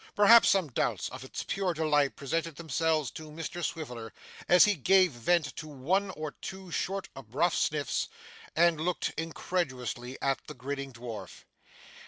Perhaps 0.15 0.49
some 0.49 0.69
doubts 0.71 1.09
of 1.09 1.23
its 1.23 1.43
pure 1.43 1.75
delight 1.75 2.15
presented 2.15 2.55
themselves 2.55 3.11
to 3.11 3.29
Mr 3.29 3.63
Swiveller, 3.63 4.11
as 4.49 4.65
he 4.65 4.73
gave 4.73 5.11
vent 5.11 5.55
to 5.57 5.67
one 5.67 6.09
or 6.17 6.31
two 6.31 6.71
short 6.71 7.09
abrupt 7.15 7.55
sniffs, 7.55 8.09
and 8.55 8.81
looked 8.81 9.13
incredulously 9.15 10.19
at 10.19 10.39
the 10.47 10.55
grinning 10.55 10.91
dwarf. 10.91 11.43